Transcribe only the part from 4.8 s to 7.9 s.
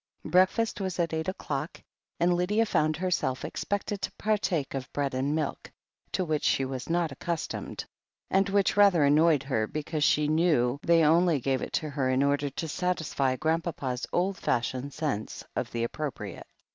bread and miUc, to which she was not accustomed,